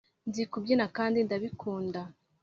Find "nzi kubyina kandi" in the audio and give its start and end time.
0.29-1.17